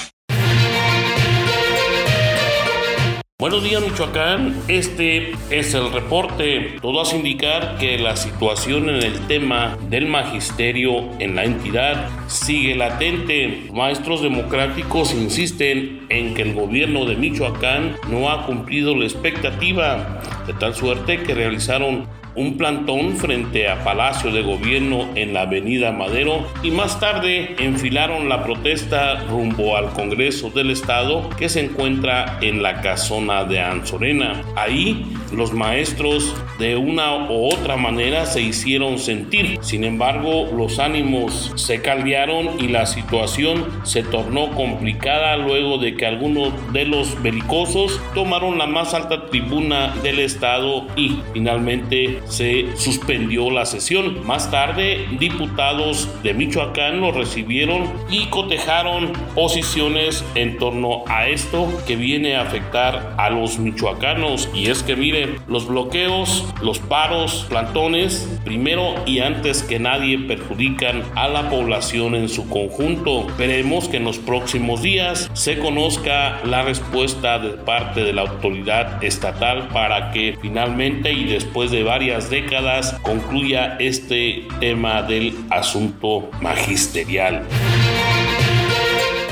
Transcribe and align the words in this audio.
Buenos 3.42 3.64
días 3.64 3.82
Michoacán, 3.82 4.54
este 4.68 5.32
es 5.50 5.74
el 5.74 5.92
reporte. 5.92 6.76
Todo 6.80 7.00
hace 7.00 7.16
indicar 7.16 7.76
que 7.76 7.98
la 7.98 8.14
situación 8.14 8.88
en 8.88 9.02
el 9.02 9.18
tema 9.26 9.76
del 9.88 10.06
magisterio 10.06 11.10
en 11.18 11.34
la 11.34 11.42
entidad 11.42 12.08
sigue 12.28 12.76
latente. 12.76 13.68
Maestros 13.72 14.22
democráticos 14.22 15.12
insisten 15.12 16.06
en 16.08 16.34
que 16.34 16.42
el 16.42 16.54
gobierno 16.54 17.04
de 17.04 17.16
Michoacán 17.16 17.96
no 18.08 18.30
ha 18.30 18.46
cumplido 18.46 18.94
la 18.94 19.06
expectativa, 19.06 20.22
de 20.46 20.52
tal 20.52 20.76
suerte 20.76 21.24
que 21.24 21.34
realizaron 21.34 22.06
un 22.34 22.56
plantón 22.56 23.16
frente 23.16 23.68
a 23.68 23.84
Palacio 23.84 24.30
de 24.30 24.42
Gobierno 24.42 25.08
en 25.14 25.34
la 25.34 25.42
Avenida 25.42 25.92
Madero 25.92 26.46
y 26.62 26.70
más 26.70 26.98
tarde 26.98 27.56
enfilaron 27.58 28.28
la 28.28 28.42
protesta 28.42 29.24
rumbo 29.24 29.76
al 29.76 29.90
Congreso 29.90 30.50
del 30.50 30.70
Estado 30.70 31.28
que 31.30 31.48
se 31.48 31.64
encuentra 31.64 32.38
en 32.40 32.62
la 32.62 32.80
casona 32.80 33.44
de 33.44 33.60
Anzorena. 33.60 34.42
Ahí 34.56 35.04
los 35.32 35.52
maestros 35.52 36.34
de 36.58 36.76
una 36.76 37.28
u 37.28 37.46
otra 37.52 37.76
manera 37.76 38.26
se 38.26 38.40
hicieron 38.40 38.98
sentir. 38.98 39.58
Sin 39.62 39.84
embargo, 39.84 40.50
los 40.56 40.78
ánimos 40.78 41.52
se 41.56 41.82
caldearon 41.82 42.60
y 42.60 42.68
la 42.68 42.86
situación 42.86 43.66
se 43.84 44.02
tornó 44.02 44.50
complicada 44.52 45.36
luego 45.36 45.78
de 45.78 45.96
que 45.96 46.06
algunos 46.06 46.52
de 46.72 46.84
los 46.84 47.20
belicosos 47.22 48.00
tomaron 48.14 48.58
la 48.58 48.66
más 48.66 48.94
alta 48.94 49.26
tribuna 49.26 49.94
del 50.02 50.18
Estado 50.18 50.86
y 50.96 51.18
finalmente 51.32 52.20
se 52.26 52.66
suspendió 52.76 53.50
la 53.50 53.66
sesión. 53.66 54.26
Más 54.26 54.50
tarde, 54.50 55.06
diputados 55.18 56.08
de 56.22 56.34
Michoacán 56.34 57.00
lo 57.00 57.12
recibieron 57.12 57.92
y 58.10 58.26
cotejaron 58.26 59.12
posiciones 59.34 60.24
en 60.34 60.58
torno 60.58 61.04
a 61.06 61.28
esto 61.28 61.68
que 61.86 61.96
viene 61.96 62.36
a 62.36 62.42
afectar 62.42 63.14
a 63.16 63.30
los 63.30 63.58
michoacanos. 63.58 64.48
Y 64.54 64.68
es 64.68 64.82
que 64.82 64.96
miren, 64.96 65.21
los 65.46 65.66
bloqueos, 65.66 66.46
los 66.62 66.78
paros, 66.78 67.46
plantones, 67.48 68.28
primero 68.44 68.94
y 69.06 69.20
antes 69.20 69.62
que 69.62 69.78
nadie 69.78 70.18
perjudican 70.18 71.02
a 71.14 71.28
la 71.28 71.50
población 71.50 72.14
en 72.14 72.28
su 72.28 72.48
conjunto. 72.48 73.26
Veremos 73.38 73.88
que 73.88 73.98
en 73.98 74.04
los 74.04 74.18
próximos 74.18 74.82
días 74.82 75.30
se 75.34 75.58
conozca 75.58 76.40
la 76.44 76.62
respuesta 76.62 77.38
de 77.38 77.50
parte 77.50 78.04
de 78.04 78.12
la 78.12 78.22
autoridad 78.22 79.02
estatal 79.02 79.68
para 79.68 80.10
que 80.12 80.36
finalmente 80.40 81.12
y 81.12 81.24
después 81.24 81.70
de 81.70 81.82
varias 81.82 82.30
décadas 82.30 82.94
concluya 83.02 83.76
este 83.78 84.46
tema 84.60 85.02
del 85.02 85.34
asunto 85.50 86.30
magisterial. 86.40 87.44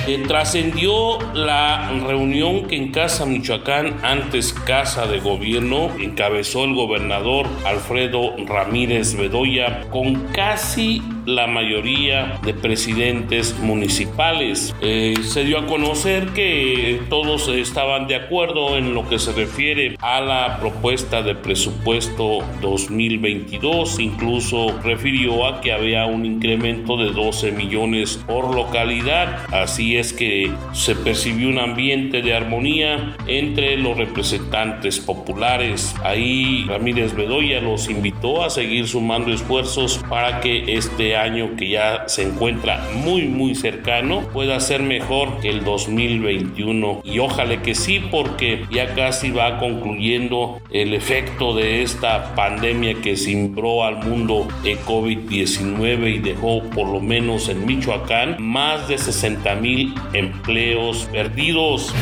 Eh, 0.06 0.22
trascendió 0.26 1.18
la 1.34 1.90
reunión 2.06 2.66
que 2.66 2.76
en 2.76 2.90
Casa 2.90 3.26
Michoacán, 3.26 3.98
antes 4.02 4.52
Casa 4.52 5.06
de 5.06 5.20
Gobierno, 5.20 5.90
encabezó 5.98 6.64
el 6.64 6.74
gobernador 6.74 7.46
Alfredo 7.64 8.34
Ramírez 8.46 9.14
Bedoya 9.16 9.88
con 9.90 10.28
casi 10.32 11.02
la 11.26 11.46
mayoría 11.46 12.38
de 12.42 12.54
presidentes 12.54 13.58
municipales. 13.58 14.74
Eh, 14.80 15.14
se 15.22 15.44
dio 15.44 15.58
a 15.58 15.66
conocer 15.66 16.28
que 16.28 17.00
todos 17.08 17.48
estaban 17.48 18.06
de 18.06 18.16
acuerdo 18.16 18.76
en 18.76 18.94
lo 18.94 19.08
que 19.08 19.18
se 19.18 19.32
refiere 19.32 19.96
a 20.00 20.20
la 20.20 20.58
propuesta 20.58 21.22
de 21.22 21.34
presupuesto 21.34 22.38
2022, 22.60 23.98
incluso 24.00 24.78
refirió 24.82 25.46
a 25.46 25.60
que 25.60 25.72
había 25.72 26.06
un 26.06 26.26
incremento 26.26 26.96
de 26.96 27.10
12 27.12 27.52
millones 27.52 28.22
por 28.26 28.54
localidad, 28.54 29.46
así 29.52 29.96
es 29.96 30.12
que 30.12 30.50
se 30.72 30.94
percibió 30.94 31.48
un 31.48 31.58
ambiente 31.58 32.22
de 32.22 32.34
armonía 32.34 33.16
entre 33.26 33.76
los 33.76 33.96
representantes 33.96 34.98
populares. 35.00 35.94
Ahí 36.02 36.64
Ramírez 36.68 37.14
Bedoya 37.14 37.60
los 37.60 37.88
invitó 37.88 38.42
a 38.42 38.50
seguir 38.50 38.86
sumando 38.88 39.32
esfuerzos 39.32 40.00
para 40.08 40.40
que 40.40 40.74
este 40.74 41.09
año 41.16 41.56
que 41.56 41.68
ya 41.68 42.04
se 42.06 42.22
encuentra 42.22 42.88
muy 42.94 43.22
muy 43.22 43.54
cercano 43.54 44.22
pueda 44.32 44.58
ser 44.60 44.82
mejor 44.82 45.40
que 45.40 45.50
el 45.50 45.64
2021 45.64 47.02
y 47.04 47.18
ojalá 47.18 47.62
que 47.62 47.74
sí 47.74 48.00
porque 48.10 48.64
ya 48.70 48.94
casi 48.94 49.30
va 49.30 49.58
concluyendo 49.58 50.60
el 50.70 50.94
efecto 50.94 51.54
de 51.54 51.82
esta 51.82 52.34
pandemia 52.34 52.94
que 53.02 53.16
cimbró 53.16 53.84
al 53.84 54.04
mundo 54.04 54.48
de 54.62 54.78
COVID-19 54.78 56.16
y 56.16 56.18
dejó 56.18 56.62
por 56.70 56.88
lo 56.88 57.00
menos 57.00 57.48
en 57.48 57.66
Michoacán 57.66 58.36
más 58.38 58.88
de 58.88 58.98
60 58.98 59.54
mil 59.56 59.94
empleos 60.12 61.08
perdidos 61.12 61.94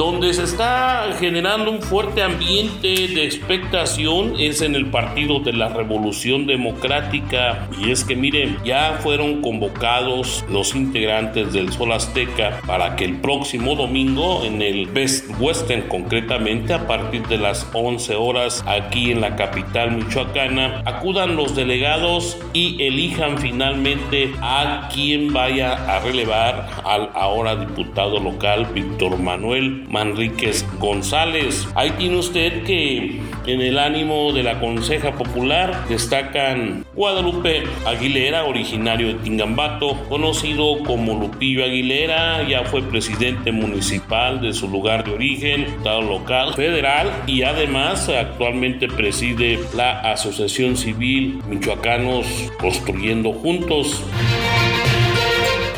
donde 0.00 0.32
se 0.32 0.44
está 0.44 1.14
generando 1.18 1.70
un 1.70 1.82
fuerte 1.82 2.22
ambiente 2.22 2.88
de 2.88 3.22
expectación 3.22 4.32
es 4.38 4.62
en 4.62 4.74
el 4.74 4.86
Partido 4.86 5.40
de 5.40 5.52
la 5.52 5.68
Revolución 5.68 6.46
Democrática. 6.46 7.68
Y 7.78 7.90
es 7.90 8.02
que 8.02 8.16
miren, 8.16 8.56
ya 8.64 8.98
fueron 9.02 9.42
convocados 9.42 10.42
los 10.48 10.74
integrantes 10.74 11.52
del 11.52 11.70
Sol 11.70 11.92
Azteca 11.92 12.62
para 12.66 12.96
que 12.96 13.04
el 13.04 13.20
próximo 13.20 13.74
domingo 13.74 14.42
en 14.42 14.62
el 14.62 14.86
Best 14.86 15.28
Western 15.38 15.82
concretamente 15.82 16.72
a 16.72 16.86
partir 16.86 17.26
de 17.28 17.36
las 17.36 17.68
11 17.74 18.14
horas 18.14 18.64
aquí 18.66 19.10
en 19.10 19.20
la 19.20 19.36
capital 19.36 19.90
michoacana 19.90 20.80
acudan 20.86 21.36
los 21.36 21.54
delegados 21.54 22.38
y 22.54 22.82
elijan 22.82 23.36
finalmente 23.36 24.32
a 24.40 24.88
quien 24.94 25.30
vaya 25.30 25.74
a 25.74 26.00
relevar 26.00 26.70
al 26.86 27.10
ahora 27.12 27.54
diputado 27.54 28.18
local 28.18 28.66
Víctor 28.72 29.18
Manuel 29.18 29.89
Manríquez 29.90 30.64
González. 30.78 31.68
Ahí 31.74 31.90
tiene 31.98 32.16
usted 32.16 32.62
que 32.62 33.20
en 33.46 33.60
el 33.60 33.78
ánimo 33.78 34.32
de 34.32 34.42
la 34.42 34.60
Conseja 34.60 35.12
Popular 35.12 35.86
destacan 35.88 36.84
Guadalupe 36.94 37.64
Aguilera, 37.84 38.44
originario 38.44 39.08
de 39.08 39.14
Tingambato, 39.14 39.96
conocido 40.08 40.78
como 40.84 41.14
Lupillo 41.14 41.64
Aguilera, 41.64 42.46
ya 42.48 42.64
fue 42.64 42.82
presidente 42.82 43.50
municipal 43.52 44.40
de 44.40 44.52
su 44.52 44.68
lugar 44.68 45.04
de 45.04 45.12
origen, 45.12 45.62
Estado 45.62 46.02
local, 46.02 46.54
federal 46.54 47.10
y 47.26 47.42
además 47.42 48.08
actualmente 48.08 48.86
preside 48.88 49.58
la 49.74 50.00
Asociación 50.12 50.76
Civil 50.76 51.42
Michoacanos 51.48 52.26
Construyendo 52.58 53.32
Juntos. 53.32 54.04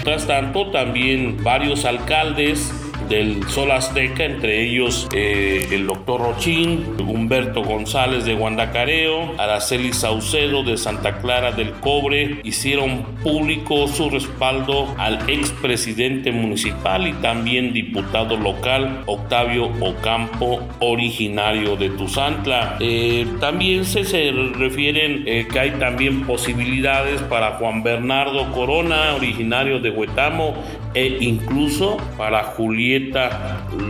Mientras 0.04 0.26
tanto, 0.26 0.66
también 0.72 1.36
varios 1.44 1.84
alcaldes 1.84 2.72
del 3.12 3.46
Sol 3.50 3.70
Azteca, 3.72 4.24
entre 4.24 4.62
ellos 4.62 5.06
eh, 5.14 5.68
el 5.70 5.86
doctor 5.86 6.22
Rochín, 6.22 6.96
Humberto 6.98 7.62
González 7.62 8.24
de 8.24 8.32
Guandacareo, 8.32 9.34
Araceli 9.38 9.92
Saucedo 9.92 10.64
de 10.64 10.78
Santa 10.78 11.18
Clara 11.18 11.52
del 11.52 11.72
Cobre, 11.72 12.40
hicieron 12.42 13.02
público 13.22 13.86
su 13.86 14.08
respaldo 14.08 14.94
al 14.96 15.28
expresidente 15.28 16.32
municipal 16.32 17.06
y 17.06 17.12
también 17.12 17.74
diputado 17.74 18.38
local 18.38 19.02
Octavio 19.04 19.66
Ocampo, 19.80 20.66
originario 20.80 21.76
de 21.76 21.90
Tuzantla. 21.90 22.78
Eh, 22.80 23.26
también 23.40 23.84
se, 23.84 24.04
se 24.04 24.32
refieren 24.32 25.24
eh, 25.26 25.46
que 25.52 25.60
hay 25.60 25.70
también 25.72 26.22
posibilidades 26.22 27.20
para 27.20 27.56
Juan 27.58 27.82
Bernardo 27.82 28.50
Corona, 28.52 29.14
originario 29.14 29.80
de 29.80 29.90
Huetamo, 29.90 30.54
e 30.94 31.18
incluso 31.20 31.96
para 32.16 32.42
Julieta 32.44 33.01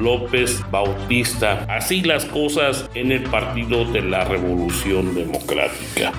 López 0.01 0.63
Bautista. 0.71 1.67
Así 1.69 2.03
las 2.03 2.25
cosas 2.25 2.89
en 2.95 3.13
el 3.13 3.23
Partido 3.25 3.85
de 3.85 4.03
la 4.03 4.25
Revolución 4.25 5.15
Democrática. 5.15 6.13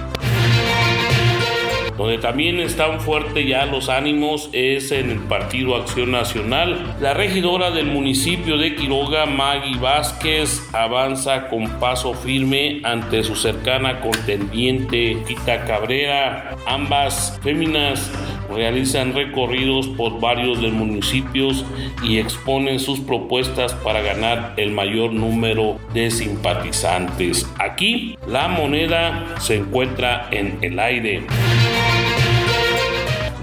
Donde 1.97 2.17
también 2.17 2.59
están 2.59 2.99
fuertes 3.01 3.47
ya 3.47 3.67
los 3.67 3.87
ánimos 3.87 4.49
es 4.51 4.91
en 4.91 5.11
el 5.11 5.19
Partido 5.19 5.75
Acción 5.75 6.11
Nacional. 6.11 6.95
La 6.99 7.13
regidora 7.13 7.69
del 7.69 7.85
municipio 7.85 8.57
de 8.57 8.75
Quiroga, 8.75 9.27
Maggie 9.27 9.77
Vázquez, 9.77 10.69
avanza 10.73 11.49
con 11.49 11.69
paso 11.79 12.15
firme 12.15 12.81
ante 12.83 13.23
su 13.23 13.35
cercana 13.35 14.01
contendiente 14.01 15.17
Tita 15.27 15.65
Cabrera. 15.65 16.55
Ambas 16.65 17.39
féminas 17.43 18.11
realizan 18.53 19.13
recorridos 19.13 19.87
por 19.89 20.19
varios 20.19 20.61
de 20.61 20.69
municipios 20.69 21.65
y 22.03 22.19
exponen 22.19 22.79
sus 22.79 22.99
propuestas 22.99 23.73
para 23.73 24.01
ganar 24.01 24.53
el 24.57 24.71
mayor 24.71 25.11
número 25.13 25.77
de 25.93 26.11
simpatizantes. 26.11 27.51
Aquí 27.59 28.17
la 28.27 28.47
moneda 28.47 29.35
se 29.39 29.55
encuentra 29.55 30.27
en 30.31 30.57
el 30.61 30.79
aire. 30.79 31.23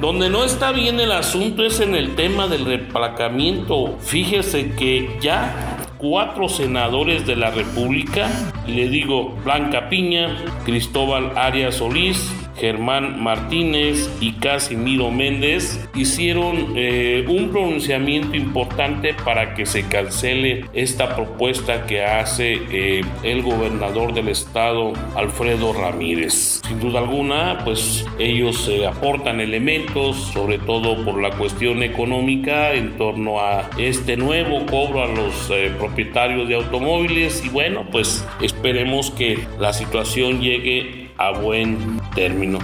Donde 0.01 0.31
no 0.31 0.45
está 0.45 0.73
bien 0.73 0.99
el 0.99 1.13
asunto 1.13 1.63
es 1.63 1.79
en 1.81 1.95
el 1.95 2.15
tema 2.15 2.49
del 2.49 2.65
replacamiento. 2.65 3.99
Fíjese 4.01 4.71
que 4.73 5.11
ya 5.21 5.77
cuatro 5.99 6.49
senadores 6.49 7.27
de 7.27 7.37
la 7.37 7.51
República, 7.51 8.31
y 8.67 8.73
le 8.73 8.89
digo 8.89 9.37
Blanca 9.45 9.91
Piña, 9.91 10.39
Cristóbal 10.65 11.37
Arias 11.37 11.75
Solís, 11.77 12.33
Germán 12.61 13.23
Martínez 13.23 14.11
y 14.21 14.33
Casimiro 14.33 15.11
Méndez 15.11 15.89
hicieron 15.95 16.75
eh, 16.77 17.25
un 17.27 17.49
pronunciamiento 17.49 18.37
importante 18.37 19.15
para 19.15 19.55
que 19.55 19.65
se 19.65 19.89
cancele 19.89 20.67
esta 20.75 21.17
propuesta 21.17 21.87
que 21.87 22.05
hace 22.05 22.61
eh, 22.71 23.01
el 23.23 23.43
gobernador 23.43 24.13
del 24.13 24.29
estado 24.29 24.93
Alfredo 25.17 25.73
Ramírez. 25.73 26.61
Sin 26.69 26.81
duda 26.81 27.01
alguna, 27.01 27.59
pues 27.65 28.05
ellos 28.19 28.69
eh, 28.69 28.87
aportan 28.87 29.41
elementos, 29.41 30.17
sobre 30.35 30.59
todo 30.59 31.03
por 31.03 31.21
la 31.21 31.31
cuestión 31.31 31.83
económica 31.83 32.75
en 32.75 32.99
torno 32.99 33.41
a 33.41 33.71
este 33.79 34.19
nuevo 34.19 34.67
cobro 34.67 35.03
a 35.03 35.07
los 35.07 35.51
propietarios 35.79 36.47
de 36.49 36.57
automóviles 36.57 37.43
y 37.45 37.49
bueno, 37.49 37.87
pues 37.91 38.27
esperemos 38.43 39.11
que 39.11 39.39
la 39.59 39.73
situación 39.73 40.41
llegue 40.41 41.10
a 41.21 41.33
buen 41.33 42.01
término. 42.15 42.59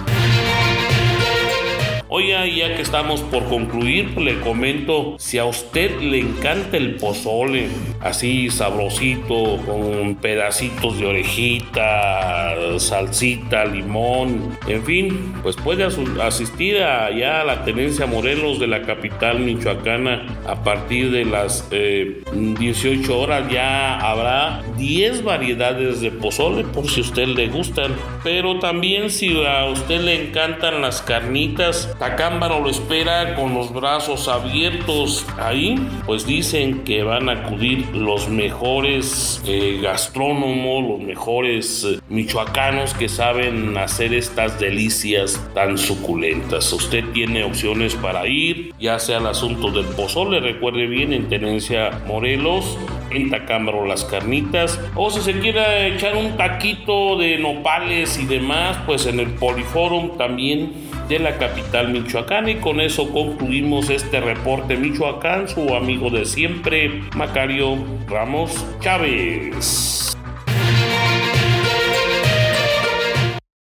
Oye, 2.09 2.55
ya 2.55 2.75
que 2.75 2.81
estamos 2.81 3.21
por 3.21 3.45
concluir, 3.45 4.15
pues 4.15 4.25
le 4.25 4.39
comento, 4.39 5.15
si 5.19 5.37
a 5.37 5.45
usted 5.45 5.99
le 5.99 6.21
encanta 6.21 6.77
el 6.77 6.95
pozole, 6.95 7.67
así 8.07 8.49
sabrosito, 8.49 9.57
con 9.65 10.15
pedacitos 10.15 10.99
de 10.99 11.05
orejita, 11.05 12.55
salsita, 12.77 13.65
limón, 13.65 14.57
en 14.67 14.83
fin, 14.83 15.33
pues 15.43 15.55
puede 15.55 15.83
asistir 15.83 16.81
allá 16.81 17.41
a 17.41 17.43
la 17.43 17.63
tenencia 17.63 18.05
Morelos 18.05 18.59
de 18.59 18.67
la 18.67 18.81
capital 18.81 19.39
michoacana 19.39 20.25
a 20.45 20.63
partir 20.63 21.11
de 21.11 21.25
las 21.25 21.69
18 21.69 21.71
eh, 21.71 23.15
horas. 23.15 23.51
Ya 23.51 23.97
habrá 23.99 24.61
10 24.77 25.23
variedades 25.23 26.01
de 26.01 26.11
pozole 26.11 26.63
por 26.63 26.89
si 26.89 27.01
a 27.01 27.03
usted 27.03 27.27
le 27.27 27.47
gustan, 27.47 27.95
pero 28.23 28.59
también 28.59 29.09
si 29.09 29.45
a 29.45 29.65
usted 29.65 30.01
le 30.01 30.27
encantan 30.27 30.81
las 30.81 31.01
carnitas, 31.01 31.95
Tacámbaro 31.99 32.61
lo 32.61 32.69
espera 32.69 33.35
con 33.35 33.53
los 33.53 33.73
brazos 33.73 34.27
abiertos. 34.27 35.25
Ahí, 35.37 35.75
pues 36.05 36.25
dicen 36.25 36.83
que 36.83 37.03
van 37.03 37.29
a 37.29 37.33
acudir 37.33 37.85
los 37.97 38.29
mejores 38.29 39.41
eh, 39.45 39.79
gastrónomos, 39.81 40.83
los 40.83 40.99
mejores 40.99 41.83
eh, 41.83 41.99
michoacanos 42.09 42.93
que 42.93 43.09
saben 43.09 43.77
hacer 43.77 44.13
estas 44.13 44.59
delicias 44.59 45.41
tan 45.53 45.77
suculentas. 45.77 46.71
Usted 46.73 47.03
tiene 47.13 47.43
opciones 47.43 47.95
para 47.95 48.27
ir, 48.27 48.73
ya 48.79 48.99
sea 48.99 49.17
el 49.17 49.27
asunto 49.27 49.71
del 49.71 49.85
pozole, 49.85 50.39
recuerde 50.39 50.87
bien, 50.87 51.13
en 51.13 51.29
Tenencia 51.29 52.03
Morelos, 52.07 52.77
en 53.11 53.29
Tacámbaro 53.29 53.85
las 53.85 54.03
carnitas, 54.03 54.79
o 54.95 55.09
si 55.09 55.21
se 55.21 55.39
quiere 55.39 55.95
echar 55.95 56.15
un 56.15 56.37
taquito 56.37 57.17
de 57.17 57.37
nopales 57.37 58.19
y 58.19 58.25
demás, 58.25 58.77
pues 58.85 59.05
en 59.05 59.19
el 59.19 59.29
Poliforum 59.31 60.17
también 60.17 60.73
de 61.07 61.19
la 61.19 61.37
capital 61.37 61.89
michoacana 61.89 62.51
y 62.51 62.55
con 62.55 62.81
eso 62.81 63.11
concluimos 63.11 63.89
este 63.89 64.19
reporte 64.19 64.75
Michoacán, 64.75 65.47
su 65.47 65.73
amigo 65.75 66.09
de 66.09 66.25
siempre, 66.25 67.01
Macario 67.15 67.77
Ramos 68.07 68.65
Chávez. 68.81 70.16